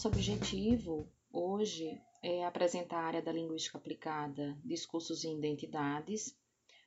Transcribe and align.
nosso 0.00 0.08
objetivo 0.16 1.06
hoje 1.30 2.00
é 2.22 2.42
apresentar 2.46 3.00
a 3.00 3.06
área 3.06 3.20
da 3.20 3.30
linguística 3.30 3.76
aplicada, 3.76 4.58
discursos 4.64 5.24
e 5.24 5.28
identidades. 5.28 6.34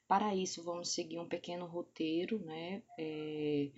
Para 0.08 0.34
isso, 0.34 0.64
vamos 0.64 0.96
seguir 0.96 1.20
um 1.20 1.28
pequeno 1.28 1.68
roteiro, 1.68 2.40
né? 2.40 2.82
É, 2.98 3.70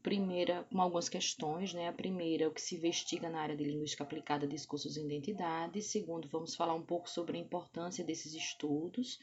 primeira, 0.00 0.62
com 0.70 0.80
algumas 0.80 1.08
questões, 1.08 1.74
né? 1.74 1.88
A 1.88 1.92
primeira, 1.92 2.46
o 2.46 2.52
que 2.52 2.62
se 2.62 2.76
investiga 2.76 3.28
na 3.28 3.40
área 3.40 3.56
de 3.56 3.64
linguística 3.64 4.04
aplicada, 4.04 4.46
discursos 4.46 4.96
e 4.96 5.04
identidades. 5.04 5.86
Segundo, 5.86 6.28
vamos 6.28 6.54
falar 6.54 6.74
um 6.74 6.86
pouco 6.86 7.10
sobre 7.10 7.36
a 7.36 7.40
importância 7.40 8.04
desses 8.04 8.32
estudos 8.32 9.18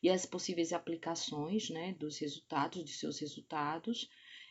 e 0.00 0.08
as 0.08 0.24
possíveis 0.24 0.72
aplicações, 0.72 1.68
né? 1.68 1.96
Dos 1.98 2.16
resultados, 2.18 2.84
de 2.84 2.92
seus 2.92 3.18
resultados. 3.18 4.08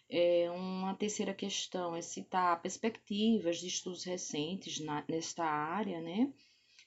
É, 0.10 0.50
uma 0.52 0.94
terceira 0.94 1.34
questão 1.34 1.96
é 1.96 2.02
citar 2.02 2.62
perspectivas 2.62 3.58
de 3.58 3.68
estudos 3.68 4.04
recentes 4.04 4.80
na, 4.80 5.04
nesta 5.10 5.44
área, 5.44 6.00
né? 6.00 6.32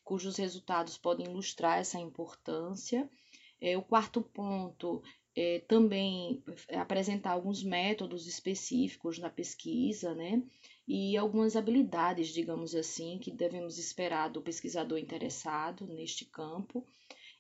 Cujos 0.05 0.37
resultados 0.37 0.97
podem 0.97 1.27
ilustrar 1.27 1.79
essa 1.79 1.99
importância. 1.99 3.11
É, 3.61 3.77
o 3.77 3.83
quarto 3.83 4.23
ponto 4.23 5.03
é, 5.37 5.61
também 5.61 6.43
apresentar 6.75 7.33
alguns 7.33 7.62
métodos 7.62 8.27
específicos 8.27 9.19
na 9.19 9.31
pesquisa, 9.31 10.15
né? 10.15 10.43
E 10.87 11.17
algumas 11.17 11.57
habilidades, 11.57 12.29
digamos 12.29 12.75
assim, 12.75 13.19
que 13.19 13.31
devemos 13.31 13.79
esperar 13.79 14.31
do 14.31 14.41
pesquisador 14.41 14.98
interessado 14.98 15.87
neste 15.87 16.25
campo. 16.25 16.87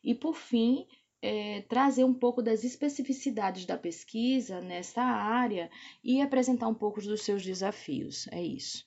E, 0.04 0.14
por 0.14 0.36
fim, 0.36 0.86
é, 1.20 1.62
trazer 1.62 2.04
um 2.04 2.14
pouco 2.14 2.42
das 2.42 2.64
especificidades 2.64 3.64
da 3.66 3.76
pesquisa 3.76 4.60
nessa 4.60 5.02
área 5.02 5.70
e 6.02 6.20
apresentar 6.20 6.68
um 6.68 6.74
pouco 6.74 7.00
dos 7.00 7.22
seus 7.22 7.42
desafios. 7.42 8.26
É 8.28 8.42
isso. 8.42 8.86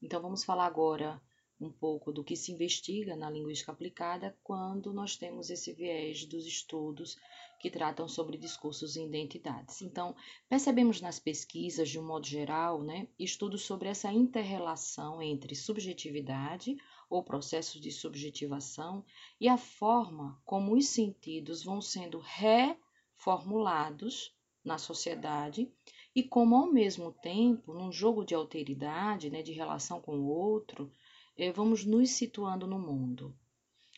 Então, 0.00 0.20
vamos 0.20 0.44
falar 0.44 0.66
agora 0.66 1.20
um 1.60 1.70
pouco 1.70 2.12
do 2.12 2.24
que 2.24 2.34
se 2.34 2.50
investiga 2.52 3.16
na 3.16 3.30
linguística 3.30 3.70
aplicada 3.70 4.36
quando 4.42 4.92
nós 4.92 5.16
temos 5.16 5.48
esse 5.48 5.72
viés 5.72 6.24
dos 6.26 6.44
estudos 6.44 7.16
que 7.60 7.70
tratam 7.70 8.08
sobre 8.08 8.36
discursos 8.36 8.96
e 8.96 9.04
identidades. 9.04 9.80
Então, 9.82 10.16
percebemos 10.48 11.00
nas 11.00 11.20
pesquisas, 11.20 11.88
de 11.88 12.00
um 12.00 12.04
modo 12.04 12.26
geral, 12.26 12.82
né, 12.82 13.06
estudos 13.16 13.62
sobre 13.62 13.88
essa 13.88 14.12
interrelação 14.12 15.22
entre 15.22 15.54
subjetividade 15.54 16.76
ou 17.12 17.22
processos 17.22 17.78
de 17.78 17.92
subjetivação 17.92 19.04
e 19.38 19.46
a 19.46 19.58
forma 19.58 20.40
como 20.46 20.74
os 20.74 20.88
sentidos 20.88 21.62
vão 21.62 21.82
sendo 21.82 22.18
reformulados 22.18 24.34
na 24.64 24.78
sociedade 24.78 25.70
e 26.14 26.22
como, 26.22 26.56
ao 26.56 26.72
mesmo 26.72 27.12
tempo, 27.12 27.74
num 27.74 27.92
jogo 27.92 28.24
de 28.24 28.34
alteridade, 28.34 29.28
né, 29.28 29.42
de 29.42 29.52
relação 29.52 30.00
com 30.00 30.16
o 30.16 30.26
outro, 30.26 30.90
eh, 31.36 31.52
vamos 31.52 31.84
nos 31.84 32.12
situando 32.12 32.66
no 32.66 32.78
mundo. 32.78 33.36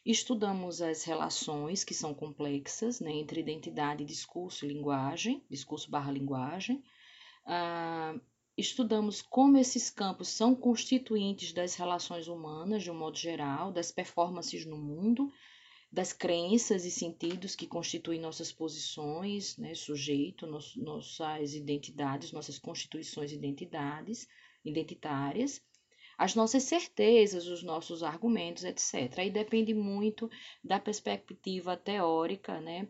Estudamos 0.04 0.82
as 0.82 1.04
relações 1.04 1.84
que 1.84 1.94
são 1.94 2.12
complexas 2.12 2.98
né, 2.98 3.12
entre 3.12 3.38
identidade, 3.40 4.04
discurso 4.04 4.64
e 4.64 4.68
linguagem, 4.68 5.44
discurso 5.48 5.88
barra 5.88 6.10
linguagem. 6.10 6.82
Ah, 7.46 8.18
Estudamos 8.56 9.20
como 9.20 9.58
esses 9.58 9.90
campos 9.90 10.28
são 10.28 10.54
constituintes 10.54 11.52
das 11.52 11.74
relações 11.74 12.28
humanas, 12.28 12.84
de 12.84 12.90
um 12.90 12.94
modo 12.94 13.18
geral, 13.18 13.72
das 13.72 13.90
performances 13.90 14.64
no 14.64 14.76
mundo, 14.76 15.32
das 15.90 16.12
crenças 16.12 16.84
e 16.84 16.90
sentidos 16.90 17.56
que 17.56 17.66
constituem 17.66 18.20
nossas 18.20 18.52
posições, 18.52 19.56
né, 19.56 19.74
sujeito, 19.74 20.46
nos, 20.46 20.76
nossas 20.76 21.54
identidades, 21.54 22.30
nossas 22.30 22.58
constituições 22.58 23.32
identidades, 23.32 24.28
identitárias, 24.64 25.60
as 26.16 26.36
nossas 26.36 26.62
certezas, 26.62 27.48
os 27.48 27.62
nossos 27.62 28.04
argumentos, 28.04 28.62
etc. 28.62 29.18
Aí 29.18 29.30
depende 29.30 29.74
muito 29.74 30.30
da 30.62 30.78
perspectiva 30.78 31.76
teórica, 31.76 32.60
né, 32.60 32.88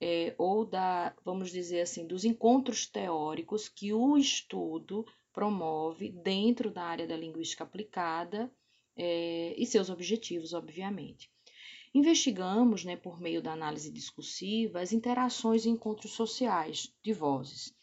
é, 0.00 0.34
ou 0.38 0.64
da, 0.64 1.14
vamos 1.24 1.50
dizer 1.50 1.80
assim, 1.80 2.06
dos 2.06 2.24
encontros 2.24 2.86
teóricos 2.86 3.68
que 3.68 3.92
o 3.92 4.16
estudo 4.16 5.04
promove 5.32 6.10
dentro 6.10 6.70
da 6.70 6.82
área 6.82 7.06
da 7.06 7.16
linguística 7.16 7.64
aplicada 7.64 8.50
é, 8.96 9.54
e 9.56 9.66
seus 9.66 9.90
objetivos, 9.90 10.52
obviamente. 10.52 11.30
Investigamos, 11.94 12.84
né, 12.84 12.96
por 12.96 13.20
meio 13.20 13.40
da 13.40 13.52
análise 13.52 13.90
discursiva, 13.90 14.80
as 14.80 14.92
interações 14.92 15.64
e 15.64 15.70
encontros 15.70 16.12
sociais 16.12 16.92
de 17.02 17.12
vozes 17.12 17.74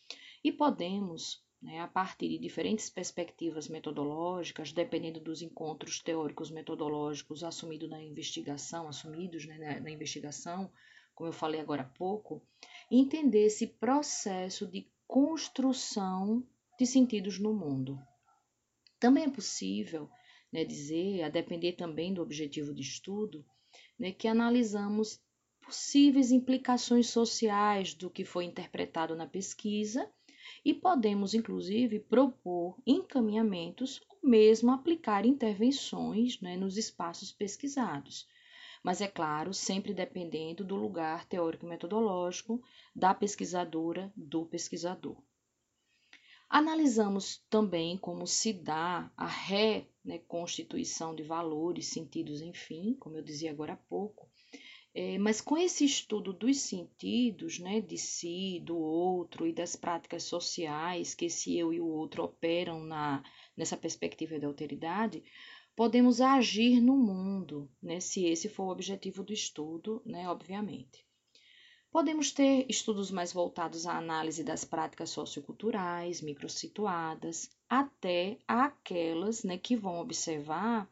e 0.44 0.52
podemos, 0.52 1.44
né, 1.62 1.80
a 1.80 1.88
partir 1.88 2.28
de 2.28 2.38
diferentes 2.38 2.90
perspectivas 2.90 3.68
metodológicas, 3.68 4.72
dependendo 4.72 5.20
dos 5.20 5.42
encontros 5.42 6.00
teóricos 6.00 6.52
metodológicos 6.52 7.44
assumidos 7.44 7.90
na 7.90 8.04
investigação, 8.04 8.88
assumidos 8.88 9.46
né, 9.46 9.58
na, 9.58 9.80
na 9.80 9.90
investigação, 9.90 10.72
como 11.16 11.30
eu 11.30 11.34
falei 11.34 11.62
agora 11.62 11.84
há 11.84 11.98
pouco, 11.98 12.42
entender 12.90 13.46
esse 13.46 13.68
processo 13.68 14.68
de 14.68 14.88
construção 15.08 16.46
de 16.78 16.86
sentidos 16.86 17.40
no 17.40 17.54
mundo. 17.54 18.00
Também 19.00 19.26
é 19.26 19.30
possível 19.30 20.10
né, 20.52 20.64
dizer, 20.64 21.24
a 21.24 21.30
depender 21.30 21.74
também 21.74 22.14
do 22.14 22.22
objetivo 22.22 22.74
de 22.74 22.82
estudo, 22.82 23.46
né, 23.98 24.12
que 24.12 24.28
analisamos 24.28 25.22
possíveis 25.62 26.32
implicações 26.32 27.10
sociais 27.10 27.94
do 27.94 28.10
que 28.10 28.26
foi 28.26 28.46
interpretado 28.46 29.16
na 29.16 29.28
pesquisa 29.28 30.10
e 30.66 30.74
podemos, 30.74 31.34
inclusive, 31.34 32.00
propor 32.00 32.78
encaminhamentos 32.86 34.02
ou 34.10 34.30
mesmo 34.30 34.72
aplicar 34.72 35.26
intervenções 35.26 36.40
né, 36.42 36.58
nos 36.58 36.78
espaços 36.78 37.32
pesquisados 37.32 38.28
mas 38.84 39.00
é 39.00 39.08
claro, 39.08 39.54
sempre 39.54 39.94
dependendo 39.94 40.64
do 40.64 40.76
lugar 40.76 41.26
teórico-metodológico 41.26 42.62
da 42.94 43.14
pesquisadora, 43.14 44.12
do 44.16 44.46
pesquisador. 44.46 45.18
Analisamos 46.50 47.44
também 47.50 47.98
como 47.98 48.28
se 48.28 48.54
dá 48.54 49.12
a 49.18 49.26
reconstituição 49.26 51.12
né, 51.12 51.16
de 51.16 51.24
valores, 51.24 51.88
sentidos, 51.88 52.42
enfim, 52.42 52.96
como 53.00 53.18
eu 53.18 53.24
dizia 53.24 53.50
agora 53.50 53.74
há 53.74 53.78
pouco, 53.78 54.30
é, 54.94 55.18
mas 55.18 55.42
com 55.42 55.58
esse 55.58 55.84
estudo 55.84 56.32
dos 56.32 56.60
sentidos, 56.60 57.58
né, 57.58 57.82
de 57.82 57.98
si, 57.98 58.62
do 58.64 58.78
outro 58.78 59.48
e 59.48 59.52
das 59.52 59.76
práticas 59.76 60.24
sociais 60.24 61.16
que 61.16 61.26
esse 61.26 61.58
eu 61.58 61.74
e 61.74 61.82
o 61.82 61.88
outro 61.88 62.24
operam 62.24 62.84
na, 62.84 63.24
nessa 63.58 63.76
perspectiva 63.76 64.38
da 64.38 64.46
alteridade, 64.46 65.24
podemos 65.76 66.22
agir 66.22 66.80
no 66.80 66.96
mundo, 66.96 67.70
né, 67.82 68.00
se 68.00 68.26
esse 68.26 68.48
for 68.48 68.66
o 68.66 68.72
objetivo 68.72 69.24
do 69.24 69.34
estudo, 69.34 70.02
né, 70.06 70.30
obviamente. 70.30 71.06
Podemos 71.92 72.32
ter 72.32 72.66
estudos 72.68 73.12
mais 73.12 73.32
voltados 73.32 73.86
à 73.86 73.98
análise 73.98 74.44
das 74.44 74.66
práticas 74.66 75.12
socioculturais, 75.12 76.22
microsituadas, 76.22 77.52
até 77.70 78.40
aquelas 78.48 79.44
né, 79.44 79.58
que 79.60 79.76
vão 79.76 80.00
observar, 80.00 80.90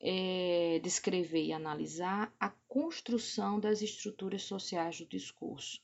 é, 0.00 0.80
descrever 0.80 1.44
e 1.44 1.52
analisar 1.52 2.32
a 2.38 2.50
construção 2.68 3.58
das 3.58 3.82
estruturas 3.82 4.42
sociais 4.42 4.98
do 4.98 5.06
discurso. 5.06 5.80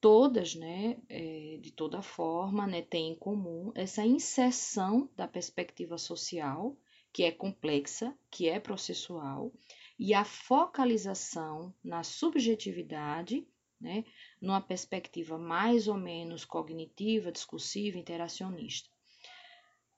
Todas, 0.00 0.54
né, 0.54 0.96
é, 1.08 1.58
de 1.60 1.70
toda 1.70 2.00
forma, 2.00 2.66
né, 2.66 2.80
têm 2.80 3.12
em 3.12 3.16
comum 3.16 3.70
essa 3.74 4.02
inserção 4.04 5.10
da 5.14 5.28
perspectiva 5.28 5.98
social 5.98 6.74
que 7.18 7.24
é 7.24 7.32
complexa, 7.32 8.16
que 8.30 8.48
é 8.48 8.60
processual, 8.60 9.52
e 9.98 10.14
a 10.14 10.24
focalização 10.24 11.74
na 11.82 12.04
subjetividade, 12.04 13.44
né, 13.80 14.04
numa 14.40 14.60
perspectiva 14.60 15.36
mais 15.36 15.88
ou 15.88 15.96
menos 15.96 16.44
cognitiva, 16.44 17.32
discursiva, 17.32 17.98
interacionista. 17.98 18.88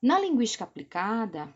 Na 0.01 0.19
linguística 0.19 0.63
aplicada, 0.63 1.55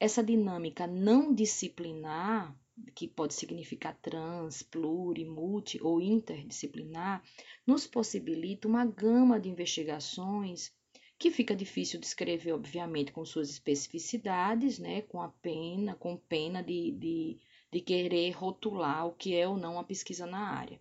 essa 0.00 0.24
dinâmica 0.24 0.88
não 0.88 1.32
disciplinar, 1.32 2.52
que 2.92 3.06
pode 3.06 3.34
significar 3.34 3.96
trans, 4.02 4.60
pluri, 4.60 5.24
multi 5.24 5.80
ou 5.80 6.00
interdisciplinar, 6.00 7.22
nos 7.64 7.86
possibilita 7.86 8.66
uma 8.66 8.84
gama 8.84 9.38
de 9.38 9.48
investigações 9.48 10.74
que 11.18 11.30
fica 11.30 11.56
difícil 11.56 11.98
de 11.98 12.06
escrever, 12.06 12.52
obviamente, 12.52 13.12
com 13.12 13.24
suas 13.24 13.48
especificidades, 13.48 14.78
né, 14.78 15.02
com 15.02 15.20
a 15.22 15.28
pena, 15.28 15.94
com 15.94 16.16
pena 16.16 16.62
de, 16.62 16.92
de, 16.92 17.38
de 17.72 17.80
querer 17.80 18.30
rotular 18.32 19.06
o 19.06 19.14
que 19.14 19.34
é 19.34 19.48
ou 19.48 19.56
não 19.56 19.78
a 19.78 19.84
pesquisa 19.84 20.26
na 20.26 20.50
área. 20.50 20.80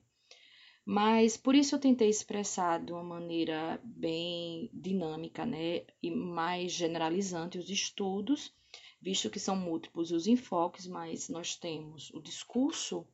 Mas 0.85 1.35
por 1.35 1.55
isso 1.55 1.73
eu 1.73 1.79
tentei 1.79 2.09
expressar 2.09 2.83
de 2.83 2.91
uma 2.91 3.03
maneira 3.03 3.79
bem 3.83 4.69
dinâmica 4.73 5.45
né, 5.45 5.85
e 6.03 6.11
mais 6.11 6.73
generalizante 6.73 7.57
os 7.57 7.69
estudos, 7.69 8.53
visto 9.01 9.29
que 9.29 9.39
são 9.39 9.55
múltiplos 9.55 10.11
os 10.11 10.27
enfoques, 10.27 10.85
mas 10.85 11.29
nós 11.29 11.55
temos 11.55 12.11
o 12.13 12.21
discurso 12.21 13.07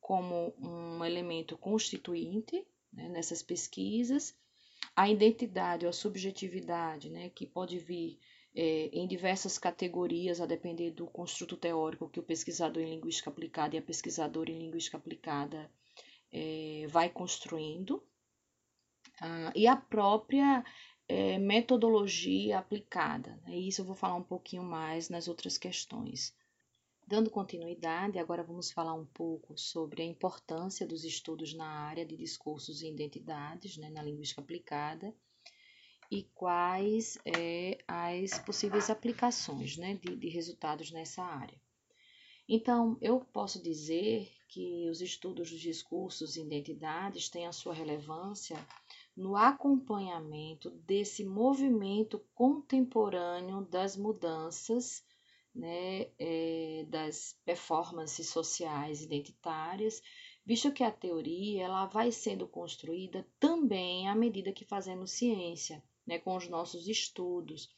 como 0.00 0.52
um 0.58 1.04
elemento 1.04 1.56
constituinte 1.56 2.66
né, 2.92 3.08
nessas 3.08 3.42
pesquisas 3.42 4.36
a 4.96 5.08
identidade 5.10 5.84
ou 5.84 5.90
a 5.90 5.92
subjetividade, 5.92 7.10
né, 7.10 7.28
que 7.28 7.46
pode 7.46 7.78
vir 7.78 8.18
é, 8.54 8.88
em 8.92 9.06
diversas 9.06 9.58
categorias, 9.58 10.40
a 10.40 10.46
depender 10.46 10.90
do 10.90 11.06
construto 11.06 11.56
teórico 11.56 12.08
que 12.08 12.18
o 12.18 12.22
pesquisador 12.22 12.82
em 12.82 12.90
linguística 12.90 13.28
aplicada 13.28 13.76
e 13.76 13.78
a 13.78 13.82
pesquisadora 13.82 14.50
em 14.50 14.58
linguística 14.58 14.96
aplicada 14.96 15.70
é, 16.32 16.86
vai 16.88 17.10
construindo, 17.10 18.02
ah, 19.20 19.52
e 19.54 19.66
a 19.66 19.76
própria 19.76 20.64
é, 21.06 21.38
metodologia 21.38 22.58
aplicada. 22.58 23.38
Né? 23.46 23.56
Isso 23.56 23.82
eu 23.82 23.84
vou 23.84 23.94
falar 23.94 24.16
um 24.16 24.22
pouquinho 24.22 24.62
mais 24.62 25.10
nas 25.10 25.28
outras 25.28 25.58
questões. 25.58 26.34
Dando 27.08 27.30
continuidade, 27.30 28.18
agora 28.18 28.42
vamos 28.42 28.72
falar 28.72 28.92
um 28.92 29.06
pouco 29.06 29.56
sobre 29.56 30.02
a 30.02 30.04
importância 30.04 30.84
dos 30.84 31.04
estudos 31.04 31.54
na 31.54 31.64
área 31.64 32.04
de 32.04 32.16
discursos 32.16 32.82
e 32.82 32.88
identidades, 32.88 33.76
né, 33.76 33.88
na 33.90 34.02
linguística 34.02 34.40
aplicada, 34.40 35.14
e 36.10 36.24
quais 36.34 37.16
é, 37.24 37.78
as 37.86 38.40
possíveis 38.40 38.90
aplicações 38.90 39.76
né, 39.76 39.94
de, 39.94 40.16
de 40.16 40.28
resultados 40.28 40.90
nessa 40.90 41.22
área. 41.22 41.60
Então, 42.48 42.98
eu 43.00 43.20
posso 43.20 43.62
dizer 43.62 44.28
que 44.48 44.88
os 44.90 45.00
estudos 45.00 45.52
dos 45.52 45.60
discursos 45.60 46.36
e 46.36 46.42
identidades 46.42 47.28
têm 47.28 47.46
a 47.46 47.52
sua 47.52 47.72
relevância 47.72 48.56
no 49.16 49.36
acompanhamento 49.36 50.70
desse 50.70 51.24
movimento 51.24 52.18
contemporâneo 52.34 53.64
das 53.64 53.96
mudanças 53.96 55.04
né, 55.56 56.08
é, 56.18 56.84
das 56.88 57.36
performances 57.44 58.28
sociais 58.28 59.02
identitárias, 59.02 60.00
visto 60.44 60.72
que 60.72 60.84
a 60.84 60.90
teoria 60.90 61.64
ela 61.64 61.86
vai 61.86 62.12
sendo 62.12 62.46
construída 62.46 63.26
também 63.40 64.08
à 64.08 64.14
medida 64.14 64.52
que 64.52 64.64
fazemos 64.64 65.12
ciência, 65.12 65.82
né, 66.06 66.18
com 66.18 66.36
os 66.36 66.48
nossos 66.48 66.86
estudos. 66.86 67.68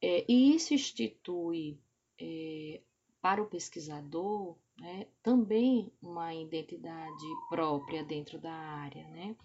É, 0.00 0.24
e 0.30 0.54
isso 0.54 0.72
institui 0.72 1.78
é, 2.20 2.80
para 3.20 3.42
o 3.42 3.48
pesquisador 3.48 4.56
né, 4.78 5.08
também 5.22 5.92
uma 6.00 6.34
identidade 6.34 7.26
própria 7.48 8.04
dentro 8.04 8.38
da 8.38 8.52
área, 8.52 9.08
né? 9.08 9.36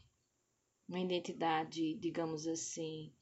uma 0.91 0.99
identidade, 0.99 1.95
digamos 1.95 2.45
assim, 2.45 3.13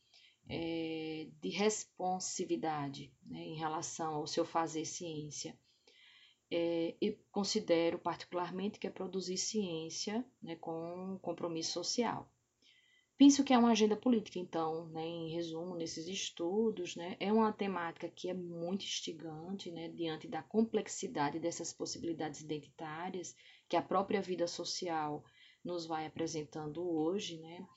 é, 0.50 1.28
de 1.40 1.50
responsividade 1.50 3.14
né, 3.24 3.40
em 3.40 3.56
relação 3.56 4.16
ao 4.16 4.28
seu 4.28 4.44
fazer 4.44 4.84
ciência. 4.84 5.56
É, 6.52 6.96
eu 7.00 7.16
considero 7.32 8.00
particularmente 8.00 8.80
que 8.80 8.88
é 8.88 8.90
produzir 8.90 9.38
ciência 9.38 10.26
né, 10.42 10.56
com 10.56 11.20
compromisso 11.22 11.74
social. 11.74 12.28
Penso 13.16 13.44
que 13.44 13.54
é 13.54 13.58
uma 13.58 13.72
agenda 13.72 13.98
política, 13.98 14.40
então, 14.40 14.88
né, 14.88 15.06
em 15.06 15.30
resumo, 15.30 15.76
nesses 15.76 16.08
estudos, 16.08 16.96
né, 16.96 17.18
é 17.20 17.32
uma 17.32 17.52
temática 17.52 18.10
que 18.10 18.30
é 18.30 18.34
muito 18.34 18.86
instigante 18.86 19.70
né, 19.70 19.90
diante 19.90 20.28
da 20.28 20.42
complexidade 20.42 21.38
dessas 21.38 21.74
possibilidades 21.74 22.40
identitárias 22.40 23.36
que 23.68 23.76
a 23.76 23.82
própria 23.82 24.22
vida 24.22 24.48
social 24.48 25.24
nos 25.64 25.86
vai 25.86 26.06
apresentando 26.06 26.82
hoje, 26.82 27.38
né? 27.40 27.68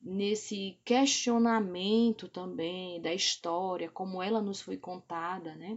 Nesse 0.00 0.78
questionamento 0.84 2.28
também 2.28 3.00
da 3.00 3.12
história, 3.12 3.90
como 3.90 4.22
ela 4.22 4.40
nos 4.40 4.60
foi 4.60 4.76
contada, 4.76 5.56
né? 5.56 5.76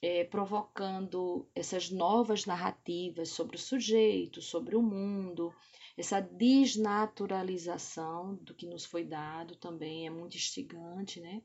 É, 0.00 0.24
provocando 0.24 1.46
essas 1.54 1.90
novas 1.90 2.46
narrativas 2.46 3.28
sobre 3.28 3.56
o 3.56 3.60
sujeito, 3.60 4.40
sobre 4.42 4.74
o 4.74 4.82
mundo, 4.82 5.54
essa 5.96 6.20
desnaturalização 6.20 8.34
do 8.36 8.54
que 8.54 8.66
nos 8.66 8.84
foi 8.84 9.04
dado 9.04 9.56
também 9.56 10.06
é 10.06 10.10
muito 10.10 10.36
instigante, 10.36 11.20
né? 11.20 11.42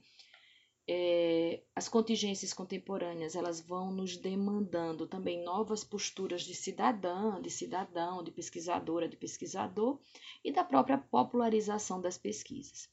É, 0.89 1.61
as 1.75 1.89
contingências 1.89 2.53
contemporâneas 2.53 3.35
elas 3.35 3.59
vão 3.59 3.91
nos 3.91 4.15
demandando 4.15 5.05
também 5.05 5.43
novas 5.43 5.83
posturas 5.83 6.43
de 6.43 6.55
cidadã, 6.55 7.41
de 7.41 7.49
cidadão, 7.49 8.23
de 8.23 8.31
pesquisadora, 8.31 9.09
de 9.09 9.17
pesquisador 9.17 9.99
e 10.43 10.51
da 10.51 10.63
própria 10.63 10.97
popularização 10.97 11.99
das 11.99 12.17
pesquisas. 12.17 12.89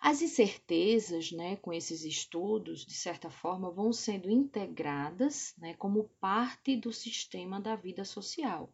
As 0.00 0.22
incertezas, 0.22 1.30
né, 1.30 1.56
com 1.56 1.72
esses 1.72 2.04
estudos, 2.04 2.86
de 2.86 2.94
certa 2.94 3.30
forma, 3.30 3.70
vão 3.70 3.92
sendo 3.92 4.30
integradas 4.30 5.54
né, 5.58 5.74
como 5.74 6.08
parte 6.18 6.74
do 6.74 6.90
sistema 6.90 7.60
da 7.60 7.76
vida 7.76 8.04
social. 8.04 8.72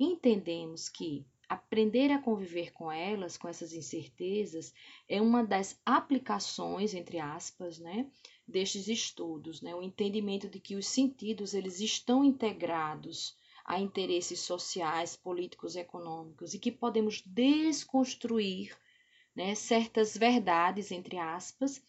Entendemos 0.00 0.88
que 0.88 1.24
aprender 1.48 2.10
a 2.10 2.18
conviver 2.18 2.72
com 2.72 2.90
elas, 2.90 3.36
com 3.36 3.48
essas 3.48 3.72
incertezas, 3.72 4.72
é 5.08 5.20
uma 5.20 5.44
das 5.44 5.80
aplicações, 5.84 6.94
entre 6.94 7.18
aspas, 7.18 7.78
né, 7.78 8.10
destes 8.46 8.88
estudos, 8.88 9.60
né, 9.60 9.74
o 9.74 9.82
entendimento 9.82 10.48
de 10.48 10.60
que 10.60 10.76
os 10.76 10.86
sentidos 10.86 11.54
eles 11.54 11.80
estão 11.80 12.24
integrados 12.24 13.36
a 13.64 13.80
interesses 13.80 14.40
sociais, 14.40 15.16
políticos, 15.16 15.74
econômicos 15.74 16.52
e 16.52 16.58
que 16.58 16.70
podemos 16.70 17.22
desconstruir 17.24 18.76
né, 19.34 19.54
certas 19.54 20.16
verdades, 20.16 20.90
entre 20.90 21.16
aspas, 21.16 21.82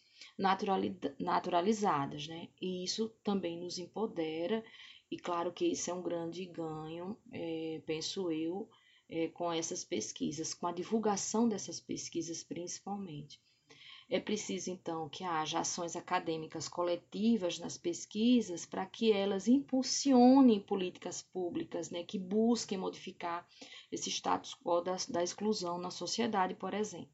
naturalizadas, 1.20 2.28
né? 2.28 2.48
E 2.60 2.84
isso 2.84 3.10
também 3.24 3.60
nos 3.60 3.78
empodera 3.78 4.64
e 5.12 5.18
claro 5.18 5.52
que 5.52 5.66
isso 5.66 5.92
é 5.92 5.94
um 5.94 6.02
grande 6.02 6.46
ganho, 6.46 7.18
é, 7.32 7.82
penso 7.86 8.32
eu, 8.32 8.68
é, 9.10 9.28
com 9.30 9.52
essas 9.52 9.84
pesquisas, 9.84 10.54
com 10.54 10.68
a 10.68 10.72
divulgação 10.72 11.48
dessas 11.48 11.80
pesquisas 11.80 12.44
principalmente. 12.44 13.40
É 14.08 14.20
preciso, 14.20 14.70
então, 14.70 15.10
que 15.10 15.24
haja 15.24 15.60
ações 15.60 15.96
acadêmicas 15.96 16.68
coletivas 16.68 17.58
nas 17.58 17.76
pesquisas 17.76 18.64
para 18.64 18.86
que 18.86 19.12
elas 19.12 19.48
impulsionem 19.48 20.60
políticas 20.60 21.24
públicas 21.24 21.90
né, 21.90 22.04
que 22.04 22.20
busquem 22.20 22.78
modificar 22.78 23.48
esse 23.92 24.12
status 24.12 24.54
quo 24.54 24.82
da, 24.82 24.96
da 25.10 25.24
exclusão 25.24 25.80
na 25.80 25.90
sociedade, 25.90 26.54
por 26.54 26.76
exemplo. 26.76 27.10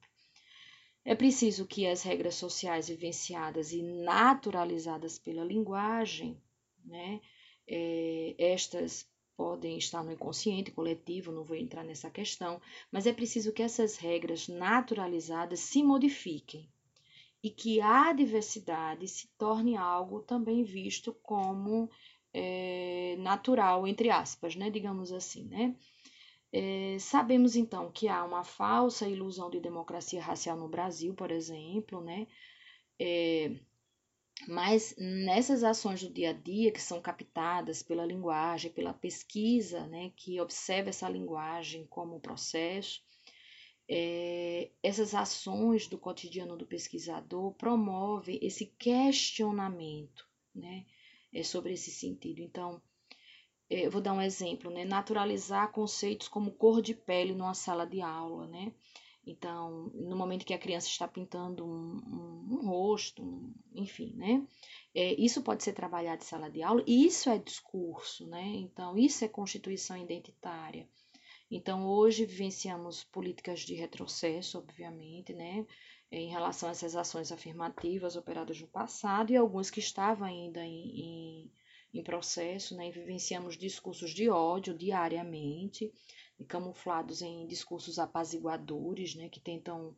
É 1.05 1.15
preciso 1.15 1.65
que 1.65 1.87
as 1.87 2.03
regras 2.03 2.35
sociais 2.35 2.89
vivenciadas 2.89 3.71
e 3.71 3.81
naturalizadas 3.81 5.17
pela 5.17 5.45
linguagem, 5.45 6.37
né, 6.83 7.21
é, 7.65 8.35
estas 8.37 9.09
podem 9.41 9.75
estar 9.75 10.03
no 10.03 10.11
inconsciente 10.11 10.69
coletivo, 10.69 11.31
não 11.31 11.43
vou 11.43 11.57
entrar 11.57 11.83
nessa 11.83 12.11
questão, 12.11 12.61
mas 12.91 13.07
é 13.07 13.11
preciso 13.11 13.51
que 13.51 13.63
essas 13.63 13.97
regras 13.97 14.47
naturalizadas 14.47 15.61
se 15.61 15.81
modifiquem 15.81 16.69
e 17.41 17.49
que 17.49 17.81
a 17.81 18.13
diversidade 18.13 19.07
se 19.07 19.27
torne 19.39 19.75
algo 19.75 20.21
também 20.21 20.63
visto 20.63 21.11
como 21.23 21.89
é, 22.31 23.15
natural, 23.17 23.87
entre 23.87 24.11
aspas, 24.11 24.55
né, 24.55 24.69
digamos 24.69 25.11
assim, 25.11 25.45
né? 25.45 25.75
É, 26.53 26.97
sabemos 26.99 27.55
então 27.55 27.91
que 27.91 28.07
há 28.07 28.23
uma 28.23 28.43
falsa 28.43 29.07
ilusão 29.07 29.49
de 29.49 29.59
democracia 29.59 30.21
racial 30.21 30.55
no 30.55 30.67
Brasil, 30.67 31.15
por 31.15 31.31
exemplo, 31.31 31.99
né? 31.99 32.27
É, 32.99 33.55
mas 34.47 34.95
nessas 34.97 35.63
ações 35.63 36.01
do 36.01 36.09
dia 36.11 36.31
a 36.31 36.33
dia, 36.33 36.71
que 36.71 36.81
são 36.81 37.01
captadas 37.01 37.83
pela 37.83 38.05
linguagem, 38.05 38.71
pela 38.71 38.93
pesquisa, 38.93 39.85
né, 39.87 40.11
que 40.15 40.39
observa 40.39 40.89
essa 40.89 41.07
linguagem 41.07 41.85
como 41.87 42.19
processo, 42.19 43.01
é, 43.89 44.71
essas 44.81 45.13
ações 45.13 45.87
do 45.87 45.97
cotidiano 45.97 46.55
do 46.55 46.65
pesquisador 46.65 47.53
promovem 47.53 48.39
esse 48.41 48.67
questionamento 48.77 50.25
né, 50.55 50.85
é, 51.33 51.43
sobre 51.43 51.73
esse 51.73 51.91
sentido. 51.91 52.39
Então, 52.39 52.81
é, 53.69 53.89
vou 53.89 54.01
dar 54.01 54.13
um 54.13 54.21
exemplo, 54.21 54.71
né, 54.71 54.85
naturalizar 54.85 55.71
conceitos 55.71 56.27
como 56.27 56.51
cor 56.51 56.81
de 56.81 56.93
pele 56.93 57.33
numa 57.33 57.53
sala 57.53 57.85
de 57.85 58.01
aula, 58.01 58.47
né? 58.47 58.73
Então, 59.31 59.89
no 59.93 60.15
momento 60.17 60.45
que 60.45 60.53
a 60.53 60.59
criança 60.59 60.87
está 60.87 61.07
pintando 61.07 61.65
um, 61.65 62.01
um, 62.05 62.59
um 62.59 62.67
rosto, 62.67 63.23
um, 63.23 63.53
enfim, 63.73 64.13
né? 64.15 64.45
É, 64.93 65.13
isso 65.13 65.41
pode 65.41 65.63
ser 65.63 65.73
trabalhado 65.73 66.21
em 66.21 66.25
sala 66.25 66.49
de 66.49 66.61
aula, 66.61 66.83
e 66.85 67.05
isso 67.05 67.29
é 67.29 67.37
discurso, 67.37 68.27
né? 68.27 68.43
Então, 68.43 68.97
isso 68.97 69.23
é 69.23 69.29
constituição 69.29 69.95
identitária. 69.95 70.87
Então, 71.49 71.87
hoje 71.87 72.25
vivenciamos 72.25 73.03
políticas 73.03 73.61
de 73.61 73.73
retrocesso, 73.73 74.57
obviamente, 74.57 75.33
né? 75.33 75.65
Em 76.11 76.29
relação 76.29 76.67
a 76.67 76.73
essas 76.73 76.95
ações 76.95 77.31
afirmativas 77.31 78.17
operadas 78.17 78.59
no 78.59 78.67
passado 78.67 79.31
e 79.31 79.37
alguns 79.37 79.69
que 79.69 79.79
estavam 79.79 80.27
ainda 80.27 80.61
em, 80.65 80.99
em, 80.99 81.51
em 81.93 82.03
processo, 82.03 82.75
né? 82.75 82.89
E 82.89 82.91
vivenciamos 82.91 83.57
discursos 83.57 84.13
de 84.13 84.29
ódio 84.29 84.77
diariamente 84.77 85.89
camuflados 86.43 87.21
em 87.21 87.47
discursos 87.47 87.99
apaziguadores, 87.99 89.15
né, 89.15 89.29
que 89.29 89.39
tentam 89.39 89.95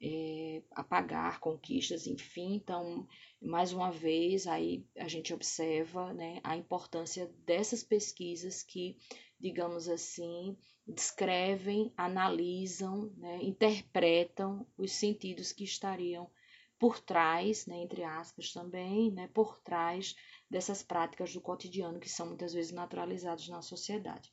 é, 0.00 0.62
apagar 0.72 1.40
conquistas, 1.40 2.06
enfim. 2.06 2.54
Então, 2.54 3.06
mais 3.40 3.72
uma 3.72 3.90
vez, 3.90 4.46
aí 4.46 4.86
a 4.96 5.08
gente 5.08 5.34
observa 5.34 6.12
né, 6.12 6.40
a 6.44 6.56
importância 6.56 7.26
dessas 7.44 7.82
pesquisas 7.82 8.62
que, 8.62 8.96
digamos 9.40 9.88
assim, 9.88 10.56
descrevem, 10.86 11.92
analisam, 11.96 13.12
né, 13.16 13.42
interpretam 13.42 14.66
os 14.76 14.92
sentidos 14.92 15.52
que 15.52 15.64
estariam 15.64 16.30
por 16.78 17.00
trás, 17.00 17.66
né, 17.66 17.82
entre 17.82 18.04
aspas 18.04 18.52
também, 18.52 19.10
né, 19.10 19.28
por 19.34 19.58
trás 19.60 20.14
dessas 20.48 20.82
práticas 20.82 21.32
do 21.32 21.40
cotidiano 21.40 21.98
que 21.98 22.08
são 22.08 22.28
muitas 22.28 22.52
vezes 22.52 22.72
naturalizadas 22.72 23.48
na 23.48 23.60
sociedade. 23.60 24.32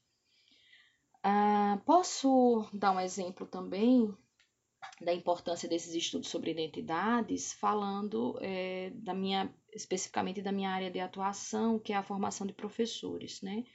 Ah, 1.27 1.81
posso 1.87 2.69
dar 2.71 2.91
um 2.91 2.99
exemplo 2.99 3.47
também 3.47 4.15
da 5.01 5.11
importância 5.11 5.67
desses 5.67 5.95
estudos 5.95 6.29
sobre 6.29 6.51
identidades, 6.51 7.51
falando 7.53 8.37
é, 8.41 8.91
da 8.91 9.11
minha 9.15 9.51
especificamente 9.73 10.39
da 10.39 10.51
minha 10.51 10.69
área 10.69 10.91
de 10.91 10.99
atuação, 10.99 11.79
que 11.79 11.91
é 11.91 11.95
a 11.95 12.03
formação 12.03 12.45
de 12.45 12.53
professores, 12.53 13.41
né? 13.41 13.65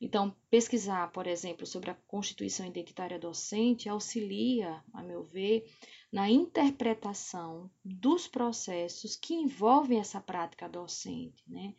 Então, 0.00 0.36
pesquisar, 0.48 1.10
por 1.10 1.26
exemplo, 1.26 1.66
sobre 1.66 1.90
a 1.90 1.98
constituição 2.06 2.64
identitária 2.64 3.18
docente 3.18 3.88
auxilia, 3.88 4.80
a 4.92 5.02
meu 5.02 5.24
ver, 5.24 5.68
na 6.12 6.30
interpretação 6.30 7.68
dos 7.84 8.28
processos 8.28 9.16
que 9.16 9.34
envolvem 9.34 9.98
essa 9.98 10.20
prática 10.20 10.68
docente. 10.68 11.42
Né? 11.48 11.74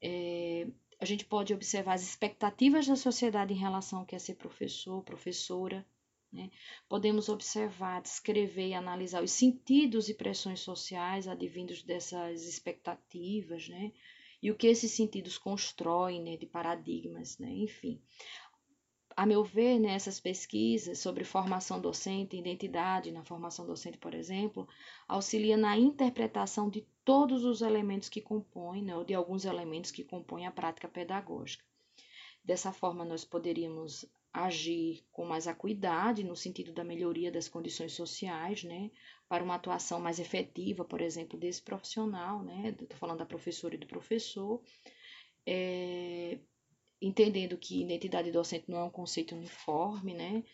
É, 0.00 0.68
a 1.02 1.04
gente 1.04 1.24
pode 1.24 1.52
observar 1.52 1.94
as 1.94 2.02
expectativas 2.04 2.86
da 2.86 2.94
sociedade 2.94 3.52
em 3.52 3.56
relação 3.56 3.98
ao 3.98 4.06
que 4.06 4.14
é 4.14 4.20
ser 4.20 4.36
professor, 4.36 5.02
professora. 5.02 5.84
Né? 6.32 6.48
Podemos 6.88 7.28
observar, 7.28 8.00
descrever 8.00 8.68
e 8.68 8.74
analisar 8.74 9.20
os 9.20 9.32
sentidos 9.32 10.08
e 10.08 10.14
pressões 10.14 10.60
sociais 10.60 11.26
advindos 11.26 11.82
dessas 11.82 12.46
expectativas, 12.46 13.68
né? 13.68 13.92
e 14.40 14.52
o 14.52 14.56
que 14.56 14.68
esses 14.68 14.92
sentidos 14.92 15.36
constroem 15.36 16.22
né, 16.22 16.36
de 16.36 16.46
paradigmas, 16.46 17.36
né? 17.36 17.50
enfim. 17.50 18.00
A 19.16 19.26
meu 19.26 19.42
ver, 19.42 19.80
né, 19.80 19.96
pesquisas 20.22 21.00
sobre 21.00 21.24
formação 21.24 21.80
docente, 21.80 22.36
identidade 22.36 23.10
na 23.10 23.24
formação 23.24 23.66
docente, 23.66 23.98
por 23.98 24.14
exemplo, 24.14 24.68
auxilia 25.08 25.56
na 25.56 25.76
interpretação 25.76 26.70
de 26.70 26.86
todos 27.04 27.44
os 27.44 27.62
elementos 27.62 28.08
que 28.08 28.20
compõem, 28.20 28.82
né, 28.82 28.96
ou 28.96 29.04
de 29.04 29.14
alguns 29.14 29.44
elementos 29.44 29.90
que 29.90 30.04
compõem 30.04 30.46
a 30.46 30.50
prática 30.50 30.88
pedagógica. 30.88 31.64
Dessa 32.44 32.72
forma, 32.72 33.04
nós 33.04 33.24
poderíamos 33.24 34.04
agir 34.32 35.04
com 35.12 35.26
mais 35.26 35.46
acuidade 35.46 36.24
no 36.24 36.34
sentido 36.34 36.72
da 36.72 36.82
melhoria 36.82 37.30
das 37.30 37.48
condições 37.48 37.92
sociais, 37.92 38.64
né, 38.64 38.90
para 39.28 39.44
uma 39.44 39.56
atuação 39.56 40.00
mais 40.00 40.18
efetiva, 40.18 40.84
por 40.84 41.00
exemplo, 41.00 41.38
desse 41.38 41.62
profissional, 41.62 42.42
né, 42.42 42.74
estou 42.80 42.96
falando 42.98 43.18
da 43.18 43.26
professora 43.26 43.74
e 43.74 43.78
do 43.78 43.86
professor, 43.86 44.62
é, 45.46 46.38
entendendo 47.00 47.58
que 47.58 47.82
identidade 47.82 48.30
docente 48.30 48.70
não 48.70 48.78
é 48.78 48.84
um 48.84 48.90
conceito 48.90 49.34
uniforme, 49.34 50.14
né, 50.14 50.44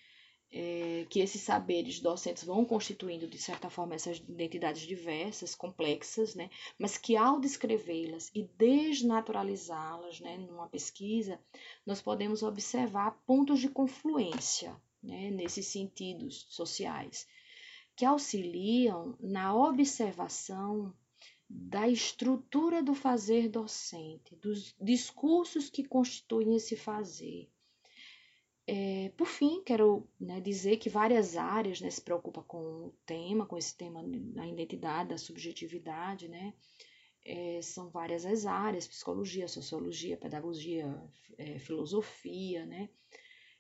é, 0.51 1.07
que 1.11 1.21
esses 1.21 1.43
saberes 1.43 2.01
docentes 2.01 2.45
vão 2.45 2.65
constituindo, 2.65 3.27
de 3.27 3.39
certa 3.39 3.69
forma, 3.69 3.95
essas 3.95 4.19
identidades 4.19 4.83
diversas, 4.83 5.55
complexas, 5.55 6.35
né, 6.35 6.49
mas 6.79 6.97
que 6.97 7.17
ao 7.17 7.39
descrevê-las 7.39 8.31
e 8.35 8.45
desnaturalizá-las 8.57 10.21
né, 10.21 10.39
numa 10.39 10.69
pesquisa, 10.69 11.39
nós 11.85 12.01
podemos 12.01 12.43
observar 12.43 13.21
pontos 13.27 13.61
de 13.61 13.69
confluência 13.69 14.75
né, 15.03 15.31
nesses 15.31 15.67
sentidos 15.67 16.47
sociais, 16.49 17.27
que 17.95 18.05
auxiliam 18.05 19.17
na 19.21 19.55
observação 19.55 20.95
da 21.51 21.89
estrutura 21.89 22.83
do 22.83 22.95
fazer 22.95 23.49
docente, 23.49 24.37
dos 24.37 24.75
discursos 24.81 25.71
que 25.71 25.83
constituem 25.83 26.55
esse 26.57 26.77
fazer 26.77 27.51
é, 28.71 29.09
por 29.17 29.27
fim, 29.27 29.63
quero 29.65 30.07
né, 30.21 30.43
dizer 30.43 30.77
que 30.77 30.91
várias 30.91 31.39
áreas 31.39 31.81
né, 31.81 31.89
se 31.89 32.03
preocupam 32.03 32.43
com 32.43 32.59
o 32.59 32.95
tema, 33.07 33.47
com 33.47 33.57
esse 33.57 33.75
tema 33.75 34.05
da 34.05 34.47
identidade, 34.47 35.09
da 35.09 35.17
subjetividade, 35.17 36.29
né? 36.29 36.53
É, 37.25 37.61
são 37.63 37.89
várias 37.89 38.27
as 38.27 38.45
áreas, 38.45 38.87
psicologia, 38.87 39.49
sociologia, 39.49 40.19
pedagogia, 40.19 41.03
é, 41.39 41.59
filosofia, 41.59 42.67
né? 42.67 42.91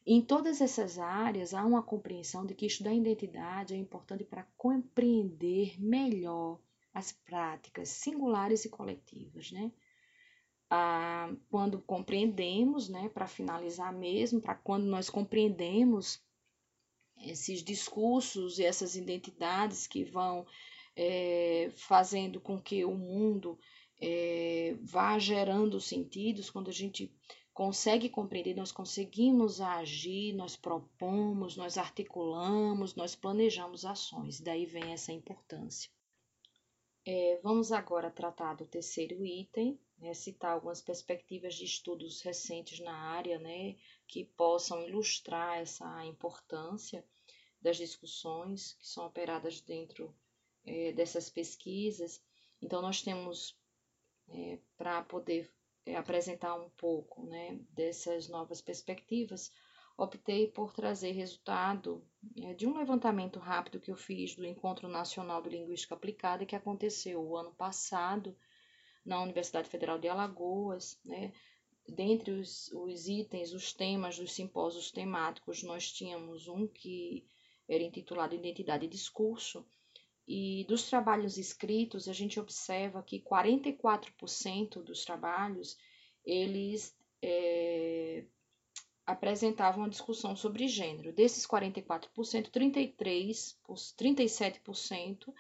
Em 0.07 0.21
todas 0.21 0.61
essas 0.61 0.99
áreas 0.99 1.55
há 1.55 1.65
uma 1.65 1.83
compreensão 1.83 2.45
de 2.45 2.55
que 2.55 2.67
estudar 2.67 2.93
identidade 2.93 3.73
é 3.73 3.79
importante 3.79 4.25
para 4.25 4.47
compreender 4.59 5.83
melhor 5.83 6.61
as 6.93 7.13
práticas 7.13 7.89
singulares 7.89 8.67
e 8.67 8.69
coletivas, 8.69 9.53
né? 9.53 9.73
Ah, 10.71 11.33
quando 11.51 11.81
compreendemos, 11.81 12.89
né, 12.89 13.09
para 13.09 13.27
finalizar 13.27 13.93
mesmo, 13.93 14.41
para 14.41 14.55
quando 14.55 14.85
nós 14.85 15.09
compreendemos 15.09 16.23
esses 17.23 17.63
discursos 17.63 18.59
e 18.59 18.65
essas 18.65 18.95
identidades 18.95 19.87
que 19.87 20.05
vão 20.05 20.47
é, 20.95 21.71
fazendo 21.75 22.41
com 22.41 22.61
que 22.61 22.85
o 22.85 22.95
mundo 22.95 23.59
é, 24.01 24.77
vá 24.83 25.19
gerando 25.19 25.81
sentidos, 25.81 26.51
quando 26.51 26.69
a 26.69 26.73
gente 26.73 27.13
consegue 27.53 28.09
compreender, 28.09 28.55
nós 28.55 28.71
conseguimos 28.71 29.61
agir, 29.61 30.33
nós 30.35 30.55
propomos, 30.55 31.57
nós 31.57 31.77
articulamos, 31.77 32.95
nós 32.95 33.17
planejamos 33.17 33.85
ações, 33.85 34.41
daí 34.41 34.65
vem 34.65 34.93
essa 34.93 35.13
importância. 35.13 35.91
É, 37.11 37.41
vamos 37.43 37.73
agora 37.73 38.11
tratar 38.11 38.53
do 38.53 38.67
terceiro 38.67 39.25
item, 39.25 39.81
né, 39.97 40.13
citar 40.13 40.53
algumas 40.53 40.83
perspectivas 40.83 41.55
de 41.55 41.65
estudos 41.65 42.21
recentes 42.21 42.81
na 42.81 42.95
área 42.95 43.39
né, 43.39 43.77
que 44.07 44.27
possam 44.27 44.87
ilustrar 44.87 45.57
essa 45.57 46.05
importância 46.05 47.03
das 47.63 47.79
discussões 47.79 48.75
que 48.75 48.87
são 48.87 49.07
operadas 49.07 49.59
dentro 49.63 50.15
é, 50.67 50.93
dessas 50.93 51.31
pesquisas. 51.31 52.23
Então, 52.61 52.83
nós 52.83 53.01
temos, 53.01 53.59
é, 54.29 54.59
para 54.77 55.03
poder 55.03 55.51
é, 55.87 55.97
apresentar 55.97 56.57
um 56.57 56.69
pouco 56.77 57.25
né, 57.25 57.59
dessas 57.71 58.29
novas 58.29 58.61
perspectivas, 58.61 59.51
optei 59.99 60.47
por 60.47 60.73
trazer 60.73 61.11
resultado 61.11 62.07
é, 62.37 62.55
de 62.55 62.69
um 62.69 62.79
levantamento 62.79 63.41
rápido 63.41 63.81
que 63.81 63.91
eu 63.91 63.97
fiz 63.97 64.37
do 64.37 64.47
Encontro 64.47 64.89
Nacional 64.89 65.43
de 65.43 65.51
Linguística 65.51 65.97
Aplicada, 65.97 66.47
que 66.47 66.55
aconteceu 66.55 67.21
o 67.21 67.37
ano 67.37 67.53
passado 67.53 68.37
na 69.05 69.21
Universidade 69.21 69.69
Federal 69.69 69.99
de 69.99 70.09
Alagoas. 70.09 71.01
Né? 71.05 71.33
Dentre 71.89 72.31
os, 72.31 72.71
os 72.73 73.09
itens, 73.09 73.53
os 73.53 73.73
temas 73.73 74.17
dos 74.17 74.33
simpósios 74.33 74.93
temáticos, 74.93 75.65
nós 75.65 75.91
tínhamos 75.91 76.47
um 76.47 76.69
que 76.69 77.27
era 77.69 77.83
intitulado 77.83 78.37
Identidade 78.37 78.87
e 78.87 78.89
Discurso, 78.89 79.67
e 80.29 80.65
dos 80.69 80.89
trabalhos 80.89 81.39
escritos, 81.39 82.07
a 82.07 82.13
gente 82.13 82.39
observa 82.39 83.03
que 83.03 83.21
44% 83.21 84.83
dos 84.83 85.05
trabalhos, 85.05 85.77
eles 86.25 86.95
é, 87.23 88.25
apresentavam 89.09 89.81
uma 89.81 89.89
discussão 89.89 90.37
sobre 90.37 90.69
gênero. 90.69 91.15
Desses 91.15 91.47
44%, 91.47 92.51
33, 92.51 93.59
37% 93.97 95.33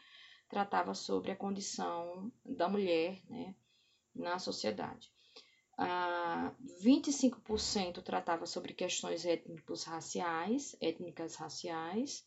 tratava 0.49 0.95
sobre 0.95 1.31
a 1.33 1.37
condição 1.37 2.33
da 2.43 2.67
mulher 2.67 3.21
né, 3.29 3.55
na 4.15 4.39
sociedade. 4.39 5.13
Ah, 5.77 6.51
25% 6.83 8.03
tratava 8.03 8.47
sobre 8.47 8.73
questões 8.73 9.27
étnicos 9.27 9.85
raciais, 9.85 10.75
étnicas 10.81 11.37
raciais. 11.37 12.27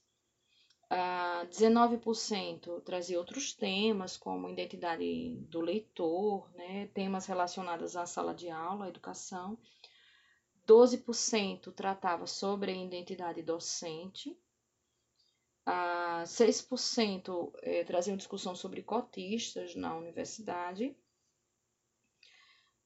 Ah, 0.91 1.43
19% 1.49 2.81
trazia 2.81 3.17
outros 3.17 3.51
temas, 3.51 4.15
como 4.15 4.47
identidade 4.47 5.37
do 5.49 5.59
leitor, 5.59 6.51
né, 6.53 6.85
temas 6.93 7.25
relacionados 7.25 7.95
à 7.97 8.05
sala 8.05 8.35
de 8.35 8.47
aula, 8.51 8.85
à 8.85 8.89
educação. 8.89 9.57
12% 10.67 11.71
tratava 11.73 12.27
sobre 12.27 12.71
a 12.71 12.75
identidade 12.75 13.41
docente, 13.41 14.37
a 15.65 16.23
6% 16.25 17.51
é, 17.61 17.83
traziam 17.83 18.17
discussão 18.17 18.55
sobre 18.55 18.81
cotistas 18.81 19.75
na 19.75 19.95
universidade. 19.95 20.95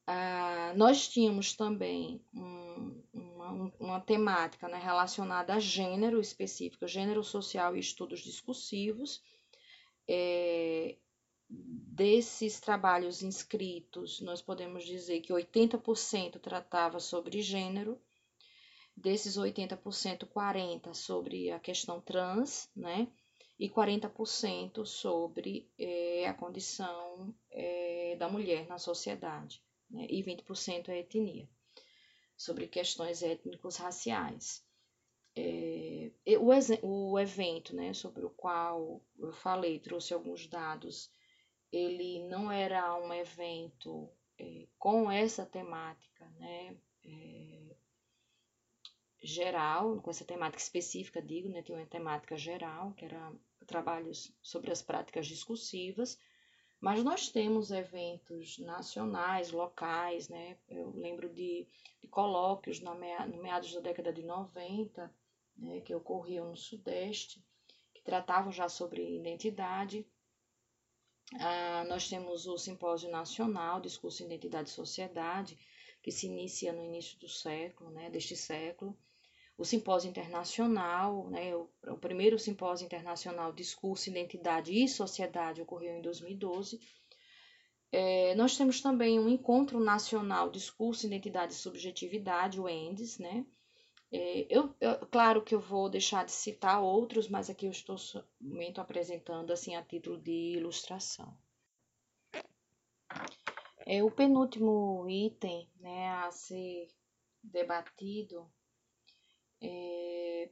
Ah, 0.08 0.74
nós 0.76 1.08
tínhamos 1.08 1.56
também 1.56 2.24
um, 2.34 3.04
uma, 3.12 3.74
uma, 3.80 4.02
temática 4.02 4.68
né, 4.68 4.78
relacionada 4.78 5.56
a 5.56 5.60
gênero 5.60 6.22
específico, 6.22 6.88
gênero 6.88 7.24
social 7.24 7.76
e 7.76 7.80
estudos 7.80 8.20
discursivos. 8.20 9.24
É, 10.08 10.96
desses 11.50 12.60
trabalhos 12.60 13.22
inscritos, 13.22 14.20
nós 14.22 14.42
podemos 14.42 14.84
dizer 14.84 15.22
que 15.22 15.32
80% 15.32 16.40
tratava 16.40 17.00
sobre 17.00 17.42
gênero, 17.42 18.02
desses 18.96 19.38
80%, 19.38 20.28
40% 20.28 20.94
sobre 20.94 21.52
a 21.52 21.60
questão 21.60 22.02
trans, 22.02 22.70
né? 22.76 23.08
E 23.58 23.70
40% 23.70 24.86
sobre 24.86 25.72
é, 25.80 26.28
a 26.28 26.34
condição 26.34 27.34
é, 27.50 28.16
da 28.18 28.28
mulher 28.28 28.68
na 28.68 28.78
sociedade, 28.78 29.64
né? 29.90 30.06
E 30.10 30.22
20% 30.24 30.90
é 30.90 31.00
etnia, 31.00 31.48
sobre 32.36 32.68
questões 32.68 33.24
étnicos 33.24 33.78
raciais. 33.78 34.66
É, 35.38 36.12
o, 36.38 37.12
o 37.12 37.20
evento 37.20 37.76
né, 37.76 37.94
sobre 37.94 38.26
o 38.26 38.30
qual 38.30 39.02
eu 39.20 39.34
falei, 39.34 39.80
trouxe 39.80 40.14
alguns 40.14 40.48
dados, 40.48 41.10
ele 41.76 42.24
não 42.28 42.52
era 42.52 42.96
um 42.98 43.14
evento 43.14 44.10
é, 44.40 44.66
com 44.80 45.12
essa 45.12 45.46
temática 45.46 46.26
né, 46.40 46.78
é, 47.06 47.76
geral, 49.22 50.02
com 50.02 50.10
essa 50.10 50.24
temática 50.24 50.62
específica, 50.62 51.22
digo, 51.22 51.50
né, 51.50 51.62
tinha 51.62 51.78
uma 51.78 51.86
temática 51.86 52.38
geral, 52.38 52.94
que 52.94 53.06
era 53.06 53.32
trabalhos 53.68 54.32
sobre 54.42 54.72
as 54.72 54.82
práticas 54.82 55.28
discursivas, 55.28 56.20
mas 56.80 57.04
nós 57.04 57.30
temos 57.30 57.72
eventos 57.72 58.60
nacionais, 58.60 59.52
locais, 59.52 60.30
né? 60.30 60.58
Eu 60.70 60.92
lembro 60.92 61.28
de, 61.30 61.68
de 62.00 62.08
colóquios 62.08 62.80
no 62.80 62.94
meados 62.96 63.74
da 63.74 63.80
década 63.80 64.14
de 64.14 64.22
90, 64.22 65.12
né, 65.58 65.82
que 65.82 65.96
ocorriam 65.96 66.50
no 66.50 66.56
Sudeste, 66.56 67.44
que 67.94 68.04
tratavam 68.04 68.52
já 68.52 68.70
sobre 68.70 69.18
identidade. 69.18 70.06
Ah, 71.34 71.84
nós 71.88 72.08
temos 72.08 72.46
o 72.46 72.58
Simpósio 72.58 73.10
Nacional, 73.10 73.82
Discurso 73.82 74.24
Identidade 74.24 74.70
e 74.70 74.74
Sociedade, 74.74 75.58
que 76.02 76.12
se 76.12 76.28
inicia 76.28 76.72
no 76.72 76.84
início 76.84 77.18
do 77.20 77.28
século, 77.28 77.90
né, 77.90 78.10
deste 78.10 78.36
século. 78.36 78.96
O 79.58 79.66
Simpósio 79.66 80.10
Internacional, 80.10 81.30
né, 81.30 81.56
o, 81.56 81.70
o 81.88 81.98
primeiro 81.98 82.38
Simpósio 82.38 82.86
Internacional 82.86 83.52
Discurso, 83.52 84.10
Identidade 84.10 84.72
e 84.72 84.88
Sociedade 84.88 85.62
ocorreu 85.62 85.98
em 85.98 86.02
2012. 86.02 86.80
É, 87.92 88.36
nós 88.36 88.56
temos 88.56 88.82
também 88.82 89.20
um 89.20 89.30
Encontro 89.30 89.80
Nacional 89.80 90.52
Discurso, 90.52 91.08
Identidade 91.08 91.54
e 91.54 91.58
Subjetividade, 91.58 92.60
o 92.60 92.70
ENDES, 92.70 93.18
né, 93.18 93.46
é, 94.12 94.48
eu, 94.50 94.74
eu, 94.80 95.06
claro 95.08 95.42
que 95.42 95.56
eu 95.56 95.60
vou 95.60 95.90
deixar 95.90 96.26
de 96.26 96.32
citar 96.32 96.82
outros, 96.82 97.28
mas 97.28 97.50
aqui 97.50 97.66
eu 97.66 97.72
estou 97.72 97.98
somente 97.98 98.80
apresentando 98.80 99.52
assim 99.52 99.76
a 99.76 99.84
título 99.84 100.18
de 100.22 100.54
ilustração. 100.58 101.36
É, 103.86 104.04
o 104.04 104.10
penúltimo 104.10 105.08
item 105.10 105.70
né, 105.80 106.10
a 106.10 106.32
ser 106.32 106.88
debatido 107.44 108.52
é, 109.62 110.50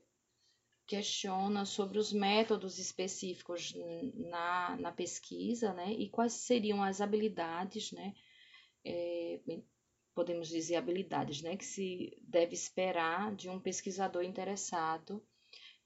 questiona 0.86 1.65
sobre 1.65 1.98
os 1.98 2.13
métodos 2.13 2.77
específicos 2.77 3.74
na, 4.29 4.77
na 4.77 4.91
pesquisa 4.91 5.74
né, 5.74 5.91
e 5.93 6.10
quais 6.10 6.33
seriam 6.33 6.83
as 6.83 7.01
habilidades 7.01 7.91
né, 7.91 8.13
é, 8.86 9.39
podemos 10.13 10.48
dizer, 10.48 10.75
habilidades 10.75 11.41
né, 11.41 11.58
que 11.58 11.65
se 11.65 12.17
deve 12.22 12.53
esperar 12.53 13.36
de 13.36 13.50
um 13.50 13.60
pesquisador 13.60 14.24
interessado 14.24 15.24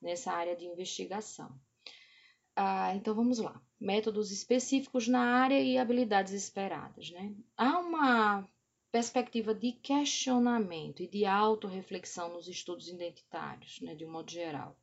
nessa 0.01 0.31
área 0.31 0.55
de 0.55 0.65
investigação. 0.65 1.59
Ah, 2.55 2.95
então 2.95 3.13
vamos 3.13 3.39
lá. 3.39 3.61
Métodos 3.79 4.31
específicos 4.31 5.07
na 5.07 5.21
área 5.21 5.59
e 5.59 5.77
habilidades 5.77 6.33
esperadas. 6.33 7.11
Né? 7.11 7.35
Há 7.55 7.79
uma 7.79 8.47
perspectiva 8.91 9.53
de 9.53 9.73
questionamento 9.73 11.03
e 11.03 11.07
de 11.07 11.25
autorreflexão 11.25 12.33
nos 12.33 12.47
estudos 12.47 12.87
identitários, 12.87 13.79
né, 13.81 13.93
de 13.93 14.05
um 14.05 14.11
modo 14.11 14.31
geral. 14.31 14.75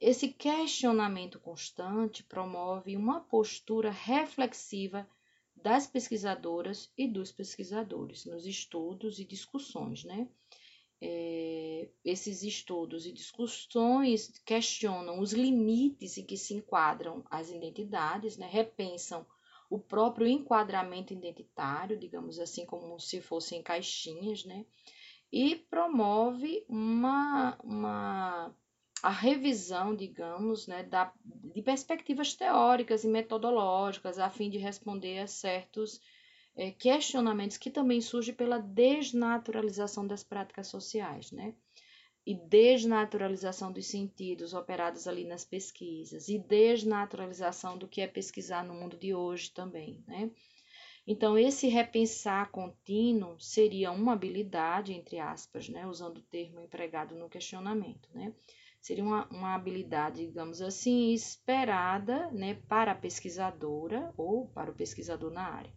Esse 0.00 0.28
questionamento 0.28 1.38
constante 1.38 2.24
promove 2.24 2.96
uma 2.96 3.20
postura 3.20 3.90
reflexiva 3.90 5.08
das 5.62 5.86
pesquisadoras 5.86 6.90
e 6.96 7.06
dos 7.06 7.32
pesquisadores 7.32 8.24
nos 8.24 8.46
estudos 8.46 9.18
e 9.18 9.24
discussões, 9.24 10.04
né? 10.04 10.28
É, 11.04 11.88
esses 12.04 12.42
estudos 12.42 13.06
e 13.06 13.12
discussões 13.12 14.28
questionam 14.46 15.18
os 15.18 15.32
limites 15.32 16.16
em 16.16 16.24
que 16.24 16.36
se 16.36 16.54
enquadram 16.54 17.24
as 17.28 17.50
identidades, 17.50 18.36
né? 18.36 18.48
repensam 18.48 19.26
o 19.68 19.80
próprio 19.80 20.28
enquadramento 20.28 21.12
identitário, 21.12 21.98
digamos 21.98 22.38
assim, 22.38 22.64
como 22.64 23.00
se 23.00 23.20
fossem 23.20 23.62
caixinhas, 23.62 24.44
né? 24.44 24.64
e 25.32 25.56
promove 25.56 26.64
uma, 26.68 27.58
uma 27.64 28.54
a 29.02 29.10
revisão, 29.10 29.96
digamos, 29.96 30.68
né, 30.68 30.84
da, 30.84 31.12
de 31.24 31.60
perspectivas 31.60 32.34
teóricas 32.34 33.02
e 33.02 33.08
metodológicas, 33.08 34.18
a 34.18 34.30
fim 34.30 34.48
de 34.48 34.58
responder 34.58 35.18
a 35.18 35.26
certos 35.26 36.00
é, 36.54 36.70
questionamentos 36.70 37.56
que 37.56 37.70
também 37.70 38.00
surgem 38.00 38.34
pela 38.34 38.58
desnaturalização 38.58 40.06
das 40.06 40.22
práticas 40.22 40.68
sociais, 40.68 41.32
né? 41.32 41.54
E 42.24 42.34
desnaturalização 42.34 43.72
dos 43.72 43.86
sentidos 43.86 44.54
operados 44.54 45.08
ali 45.08 45.24
nas 45.24 45.44
pesquisas, 45.44 46.28
e 46.28 46.38
desnaturalização 46.38 47.76
do 47.76 47.88
que 47.88 48.00
é 48.00 48.06
pesquisar 48.06 48.64
no 48.64 48.74
mundo 48.74 48.96
de 48.96 49.12
hoje 49.12 49.50
também, 49.50 50.04
né? 50.06 50.30
Então, 51.04 51.36
esse 51.36 51.66
repensar 51.66 52.52
contínuo 52.52 53.40
seria 53.40 53.90
uma 53.90 54.12
habilidade, 54.12 54.92
entre 54.92 55.18
aspas, 55.18 55.68
né, 55.68 55.84
usando 55.84 56.18
o 56.18 56.22
termo 56.22 56.60
empregado 56.60 57.16
no 57.16 57.28
questionamento, 57.28 58.08
né, 58.14 58.32
seria 58.82 59.04
uma, 59.04 59.28
uma 59.28 59.54
habilidade, 59.54 60.26
digamos 60.26 60.60
assim, 60.60 61.12
esperada 61.12 62.28
né, 62.32 62.54
para 62.68 62.90
a 62.90 62.96
pesquisadora 62.96 64.12
ou 64.16 64.48
para 64.48 64.72
o 64.72 64.74
pesquisador 64.74 65.30
na 65.30 65.44
área. 65.44 65.72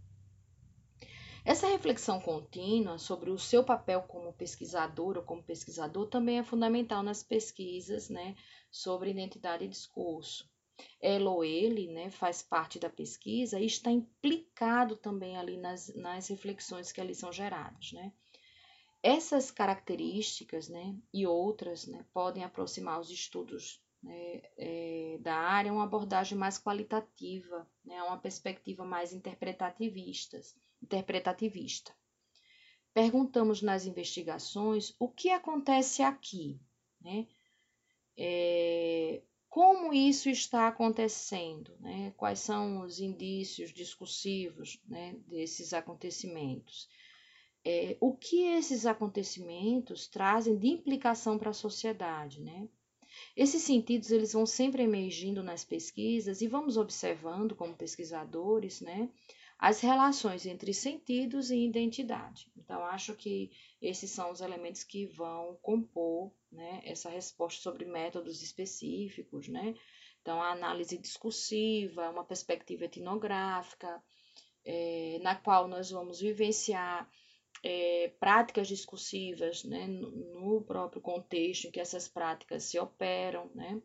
Essa 1.46 1.68
reflexão 1.68 2.20
contínua 2.20 2.98
sobre 2.98 3.30
o 3.30 3.38
seu 3.38 3.64
papel 3.64 4.02
como 4.02 4.34
pesquisador 4.34 5.18
ou 5.18 5.24
como 5.24 5.44
pesquisador 5.44 6.08
também 6.08 6.40
é 6.40 6.44
fundamental 6.44 7.04
nas 7.04 7.22
pesquisas 7.22 8.10
né, 8.10 8.36
sobre 8.72 9.12
identidade 9.12 9.64
e 9.64 9.70
discurso. 9.70 10.50
Ela 11.00 11.30
ou 11.30 11.46
ele 11.46 11.88
né, 11.94 12.10
faz 12.10 12.42
parte 12.42 12.80
da 12.80 12.90
pesquisa 12.90 13.60
e 13.60 13.68
está 13.68 13.92
implicado 13.92 14.96
também 14.96 15.38
ali 15.38 15.58
nas, 15.58 15.94
nas 15.96 16.28
reflexões 16.28 16.92
que 16.92 17.00
ali 17.00 17.14
são 17.14 17.32
geradas. 17.32 17.92
Né? 17.92 18.12
Essas 19.08 19.52
características 19.52 20.68
né, 20.68 20.98
e 21.14 21.28
outras 21.28 21.86
né, 21.86 22.04
podem 22.12 22.44
aproximar 22.44 23.00
os 23.00 23.12
estudos 23.12 23.80
né, 24.02 24.42
é, 24.58 25.20
da 25.22 25.36
área 25.36 25.70
a 25.70 25.76
uma 25.76 25.84
abordagem 25.84 26.36
mais 26.36 26.58
qualitativa, 26.58 27.70
né, 27.86 28.02
uma 28.02 28.18
perspectiva 28.18 28.84
mais 28.84 29.14
interpretativista. 29.14 30.42
interpretativista. 30.82 31.96
Perguntamos 32.96 33.62
nas 33.62 33.86
investigações 33.86 34.96
o 34.98 35.08
que 35.08 35.30
acontece 35.30 36.02
aqui, 36.02 36.60
né? 37.00 37.28
É, 38.18 39.22
como 39.48 39.94
isso 39.94 40.32
está 40.32 40.68
acontecendo, 40.68 41.78
né? 41.80 42.12
quais 42.18 42.40
são 42.40 42.82
os 42.82 43.00
indícios 43.00 43.72
discursivos 43.72 44.82
né, 44.88 45.14
desses 45.28 45.74
acontecimentos 45.74 46.90
é, 47.66 47.98
o 48.00 48.16
que 48.16 48.44
esses 48.44 48.86
acontecimentos 48.86 50.08
trazem 50.08 50.56
de 50.56 50.68
implicação 50.68 51.38
para 51.40 51.50
a 51.50 51.54
sociedade, 51.54 52.40
né? 52.42 52.70
Esses 53.36 53.64
sentidos 53.64 54.12
eles 54.12 54.34
vão 54.34 54.46
sempre 54.46 54.84
emergindo 54.84 55.42
nas 55.42 55.66
pesquisas 55.66 56.42
e 56.42 56.48
vamos 56.48 56.78
observando 56.78 57.56
como 57.56 57.76
pesquisadores, 57.76 58.82
né, 58.82 59.10
as 59.58 59.80
relações 59.80 60.46
entre 60.46 60.74
sentidos 60.74 61.50
e 61.50 61.66
identidade. 61.66 62.52
Então 62.58 62.84
acho 62.86 63.16
que 63.16 63.52
esses 63.82 64.12
são 64.12 64.32
os 64.32 64.42
elementos 64.42 64.84
que 64.84 65.08
vão 65.08 65.58
compor, 65.62 66.32
né, 66.52 66.82
essa 66.84 67.10
resposta 67.10 67.62
sobre 67.62 67.86
métodos 67.86 68.44
específicos, 68.44 69.48
né? 69.48 69.74
Então 70.22 70.42
a 70.42 70.52
análise 70.52 70.98
discursiva, 70.98 72.10
uma 72.10 72.26
perspectiva 72.26 72.86
etnográfica, 72.86 74.04
é, 74.66 75.20
na 75.22 75.36
qual 75.36 75.68
nós 75.68 75.90
vamos 75.90 76.20
vivenciar 76.20 77.10
é, 77.68 78.10
práticas 78.20 78.68
discursivas 78.68 79.64
né, 79.64 79.88
no, 79.88 80.64
próprio 80.68 81.02
contexto 81.02 81.66
em 81.66 81.72
que 81.72 81.80
essas 81.80 82.08
práticas 82.08 82.66
se 82.66 82.78
operam. 82.78 83.50
Né? 83.56 83.82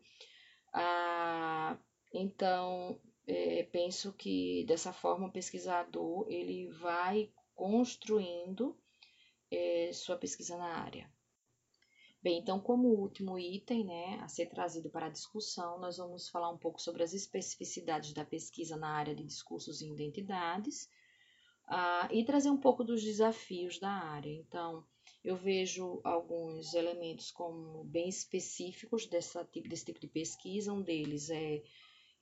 Ah, 0.71 1.79
então, 2.13 3.01
é, 3.25 3.63
penso 3.63 4.13
que 4.13 4.63
dessa 4.67 4.93
forma 4.93 5.27
o 5.27 5.31
pesquisador 5.31 6.27
ele 6.29 6.67
vai 6.73 7.31
construindo 7.55 8.77
é, 9.49 9.91
sua 9.91 10.15
pesquisa 10.15 10.55
na 10.57 10.77
área. 10.77 11.11
Bem, 12.21 12.37
então, 12.37 12.59
como 12.59 12.87
último 12.87 13.39
item 13.39 13.83
né, 13.83 14.19
a 14.21 14.27
ser 14.27 14.45
trazido 14.45 14.91
para 14.91 15.07
a 15.07 15.09
discussão, 15.09 15.79
nós 15.79 15.97
vamos 15.97 16.29
falar 16.29 16.51
um 16.51 16.57
pouco 16.57 16.79
sobre 16.79 17.01
as 17.01 17.13
especificidades 17.13 18.13
da 18.13 18.23
pesquisa 18.23 18.77
na 18.77 18.89
área 18.89 19.15
de 19.15 19.23
discursos 19.23 19.81
e 19.81 19.89
identidades 19.89 20.87
ah, 21.67 22.07
e 22.11 22.23
trazer 22.23 22.49
um 22.49 22.57
pouco 22.57 22.83
dos 22.83 23.03
desafios 23.03 23.79
da 23.79 23.89
área. 23.89 24.31
Então, 24.31 24.85
eu 25.23 25.35
vejo 25.35 26.01
alguns 26.03 26.73
elementos 26.73 27.31
como 27.31 27.83
bem 27.83 28.09
específicos 28.09 29.05
dessa, 29.05 29.47
desse 29.67 29.85
tipo 29.85 29.99
de 29.99 30.07
pesquisa. 30.07 30.73
Um 30.73 30.81
deles 30.81 31.29
é 31.29 31.61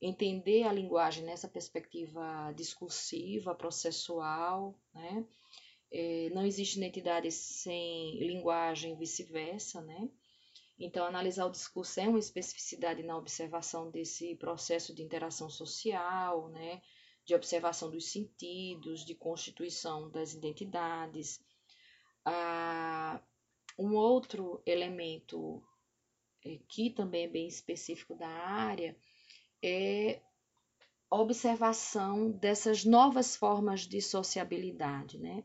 entender 0.00 0.64
a 0.64 0.72
linguagem 0.72 1.24
nessa 1.24 1.48
perspectiva 1.48 2.52
discursiva, 2.56 3.54
processual, 3.54 4.78
né? 4.94 5.26
É, 5.92 6.30
não 6.32 6.46
existe 6.46 6.78
identidade 6.78 7.30
sem 7.32 8.18
linguagem 8.18 8.96
vice-versa, 8.96 9.80
né? 9.80 10.08
Então, 10.78 11.04
analisar 11.04 11.46
o 11.46 11.50
discurso 11.50 12.00
é 12.00 12.08
uma 12.08 12.18
especificidade 12.18 13.02
na 13.02 13.16
observação 13.16 13.90
desse 13.90 14.34
processo 14.36 14.94
de 14.94 15.02
interação 15.02 15.50
social, 15.50 16.48
né? 16.48 16.80
De 17.24 17.34
observação 17.34 17.90
dos 17.90 18.10
sentidos, 18.10 19.04
de 19.04 19.14
constituição 19.14 20.10
das 20.10 20.32
identidades. 20.32 21.40
Ah, 22.24 23.20
um 23.78 23.94
outro 23.94 24.62
elemento 24.66 25.62
é, 26.44 26.58
que 26.68 26.90
também 26.90 27.24
é 27.24 27.28
bem 27.28 27.46
específico 27.46 28.14
da 28.14 28.28
área 28.28 28.96
é 29.62 30.20
observação 31.10 32.30
dessas 32.30 32.84
novas 32.84 33.34
formas 33.34 33.80
de 33.80 34.00
sociabilidade, 34.00 35.18
né? 35.18 35.44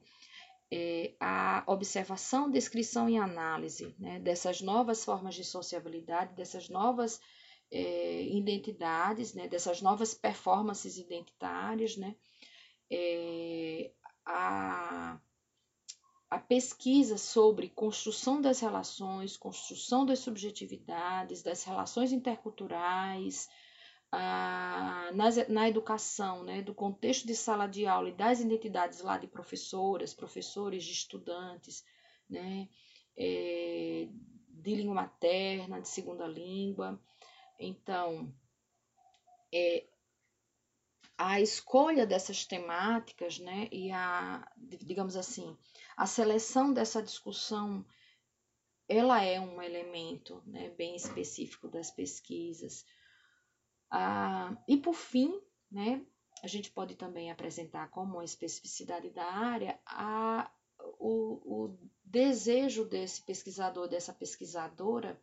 É, 0.72 1.14
a 1.20 1.64
observação, 1.68 2.50
descrição 2.50 3.08
e 3.10 3.18
análise 3.18 3.96
né, 4.00 4.20
dessas 4.20 4.62
novas 4.62 5.06
formas 5.06 5.36
de 5.36 5.44
sociabilidade, 5.44 6.34
dessas 6.34 6.70
novas 6.70 7.22
é, 7.72 8.24
identidades, 8.24 9.34
né, 9.34 9.48
dessas 9.48 9.82
novas 9.82 10.14
performances 10.14 10.98
identitárias, 10.98 11.98
né, 11.98 12.16
é, 12.92 13.92
a, 14.26 15.20
a 16.30 16.40
pesquisa 16.40 17.18
sobre 17.18 17.70
construção 17.70 18.42
das 18.42 18.60
relações, 18.60 19.38
construção 19.38 20.06
das 20.06 20.20
subjetividades, 20.20 21.42
das 21.42 21.64
relações 21.64 22.12
interculturais, 22.12 23.48
ah, 24.12 25.12
na, 25.14 25.30
na 25.50 25.70
educação, 25.70 26.44
né, 26.44 26.62
do 26.62 26.74
contexto 26.74 27.28
de 27.28 27.36
sala 27.36 27.68
de 27.68 27.86
aula 27.86 28.10
e 28.10 28.14
das 28.16 28.40
identidades 28.40 29.02
lá 29.02 29.18
de 29.18 29.28
professoras, 29.28 30.14
professores, 30.14 30.84
de 30.84 30.94
estudantes, 30.94 31.84
né, 32.30 32.70
é, 33.18 34.08
de 34.50 34.76
língua 34.76 34.96
materna, 34.96 35.82
de 35.82 35.88
segunda 35.88 36.28
língua. 36.28 37.00
Então, 37.60 38.34
é, 39.54 39.86
a 41.18 41.40
escolha 41.40 42.06
dessas 42.06 42.46
temáticas, 42.46 43.40
né, 43.40 43.70
e 43.72 43.92
a, 43.92 44.46
digamos 44.58 45.16
assim, 45.16 45.58
a 45.96 46.06
seleção 46.06 46.74
dessa 46.74 47.02
discussão, 47.02 47.86
ela 48.88 49.24
é 49.24 49.40
um 49.40 49.62
elemento 49.62 50.44
né, 50.46 50.70
bem 50.72 50.96
específico 50.96 51.70
das 51.70 51.90
pesquisas. 51.90 52.86
Ah, 53.90 54.56
e 54.68 54.78
por 54.78 54.94
fim, 54.94 55.42
né, 55.72 56.06
a 56.44 56.48
gente 56.48 56.70
pode 56.70 56.96
também 56.96 57.32
apresentar 57.32 57.90
como 57.90 58.16
uma 58.16 58.26
especificidade 58.26 59.10
da 59.10 59.26
área 59.26 59.80
a, 59.86 60.52
o, 61.00 61.66
o 61.66 61.78
desejo 62.04 62.86
desse 62.86 63.22
pesquisador, 63.24 63.88
dessa 63.88 64.14
pesquisadora, 64.14 65.20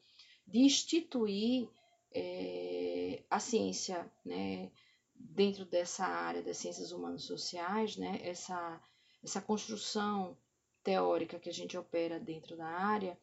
de 0.46 0.60
instituir 0.60 1.68
é, 2.14 3.22
a 3.30 3.38
ciência 3.38 4.10
né, 4.24 4.70
dentro 5.14 5.64
dessa 5.64 6.04
área 6.04 6.42
das 6.42 6.58
ciências 6.58 6.92
humanas 6.92 7.24
sociais, 7.24 7.96
né, 7.96 8.20
essa, 8.22 8.80
essa 9.22 9.40
construção 9.40 10.36
teórica 10.82 11.38
que 11.38 11.48
a 11.48 11.52
gente 11.52 11.76
opera 11.76 12.18
dentro 12.18 12.56
da 12.56 12.66
área, 12.66 13.18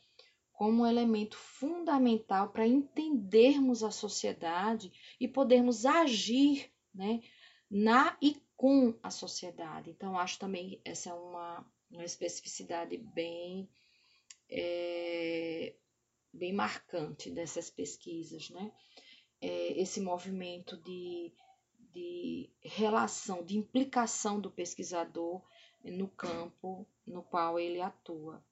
como 0.53 0.83
um 0.83 0.87
elemento 0.87 1.37
fundamental 1.37 2.49
para 2.49 2.67
entendermos 2.67 3.83
a 3.83 3.91
sociedade 3.91 4.91
e 5.19 5.27
podermos 5.27 5.85
agir 5.85 6.69
né, 6.93 7.21
na 7.69 8.17
e 8.21 8.35
com 8.57 8.97
a 9.01 9.09
sociedade. 9.09 9.89
Então, 9.89 10.17
acho 10.17 10.37
também 10.37 10.81
essa 10.83 11.11
é 11.11 11.13
uma, 11.13 11.65
uma 11.89 12.03
especificidade 12.03 12.97
bem, 12.97 13.69
é, 14.49 15.75
bem 16.33 16.53
marcante 16.53 17.29
dessas 17.29 17.69
pesquisas. 17.69 18.49
Né? 18.49 18.71
É, 19.41 19.81
esse 19.81 20.01
movimento 20.01 20.77
de, 20.77 21.33
de 21.93 22.49
relação, 22.61 23.43
de 23.43 23.57
implicação 23.57 24.39
do 24.39 24.51
pesquisador 24.51 25.41
no 25.83 26.07
campo 26.09 26.85
no 27.05 27.23
qual 27.23 27.59
ele 27.59 27.81
atua. 27.81 28.43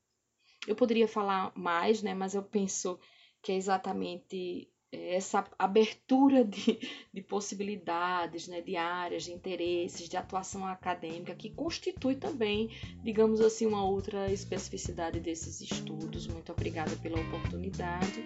Eu 0.66 0.76
poderia 0.76 1.08
falar 1.08 1.52
mais, 1.56 2.02
né, 2.02 2.14
mas 2.14 2.34
eu 2.34 2.44
penso 2.44 3.00
que 3.42 3.52
é 3.52 3.56
exatamente 3.56 4.70
essa 4.92 5.44
abertura 5.58 6.44
de, 6.44 6.80
de 7.14 7.22
possibilidades, 7.22 8.48
né, 8.48 8.62
de 8.62 8.76
áreas, 8.76 9.24
de 9.24 9.32
interesses, 9.32 10.08
de 10.08 10.18
atuação 10.18 10.66
acadêmica, 10.66 11.36
que 11.36 11.50
constitui 11.50 12.16
também, 12.16 12.70
digamos 13.04 13.42
assim, 13.42 13.66
uma 13.66 13.84
outra 13.84 14.32
especificidade 14.32 15.20
desses 15.20 15.62
estudos. 15.62 16.28
Muito 16.28 16.52
obrigada 16.52 16.96
pela 16.98 17.20
oportunidade 17.20 18.24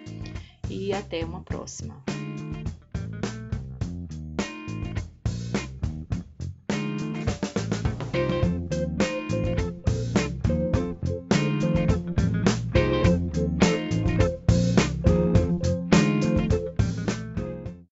e 0.70 0.92
até 0.92 1.24
uma 1.24 1.42
próxima. 1.42 2.02